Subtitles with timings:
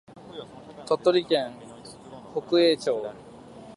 [0.87, 1.51] 鳥取県
[2.33, 2.91] 北栄町